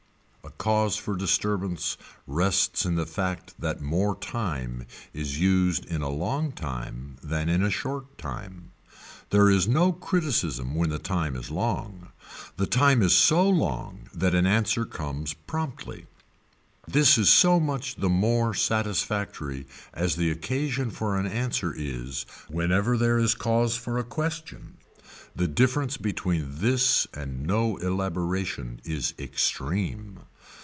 A 0.43 0.63
cause 0.63 0.95
for 0.95 1.15
disturbance 1.15 1.97
rests 2.27 2.85
in 2.85 2.93
the 2.93 3.05
fact 3.07 3.55
that 3.57 3.81
more 3.81 4.15
time 4.15 4.85
is 5.11 5.39
used 5.39 5.85
in 5.85 6.01
a 6.03 6.09
long 6.09 6.51
time 6.51 7.17
than 7.23 7.49
in 7.49 7.63
a 7.63 7.71
short 7.71 8.17
time. 8.19 8.71
There 9.31 9.49
is 9.49 9.67
no 9.67 9.91
criticism 9.91 10.75
when 10.75 10.89
the 10.89 10.99
time 10.99 11.35
is 11.35 11.49
long. 11.49 12.09
The 12.57 12.67
time 12.67 13.01
is 13.01 13.13
so 13.13 13.47
long 13.49 14.09
that 14.13 14.35
an 14.35 14.45
answer 14.45 14.85
comes 14.85 15.33
promptly. 15.33 16.05
This 16.87 17.17
is 17.17 17.29
so 17.29 17.59
much 17.59 17.95
the 17.95 18.09
more 18.09 18.53
satisfactory 18.53 19.65
as 19.95 20.15
the 20.15 20.29
occasion 20.29 20.91
for 20.91 21.17
an 21.17 21.25
answer 21.25 21.73
is 21.75 22.25
whenever 22.49 22.97
there 22.97 23.17
is 23.17 23.33
cause 23.33 23.77
for 23.77 23.97
a 23.97 24.03
question. 24.03 24.77
The 25.35 25.47
difference 25.47 25.97
between 25.97 26.45
this 26.57 27.07
and 27.15 27.47
no 27.47 27.77
elaboration 27.77 28.81
is 28.83 29.13
extreme. 29.17 30.19